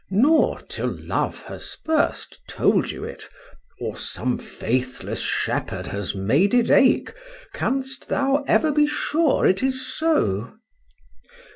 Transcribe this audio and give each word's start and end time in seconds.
nor, 0.09 0.59
till 0.61 0.89
love 1.03 1.43
has 1.43 1.75
first 1.85 2.39
told 2.47 2.89
you 2.89 3.03
it, 3.03 3.29
or 3.79 3.95
some 3.95 4.35
faithless 4.39 5.19
shepherd 5.21 5.85
has 5.85 6.15
made 6.15 6.55
it 6.55 6.71
ache, 6.71 7.13
canst 7.53 8.09
thou 8.09 8.43
ever 8.47 8.71
be 8.71 8.87
sure 8.87 9.45
it 9.45 9.61
is 9.61 9.85
so. 9.95 10.55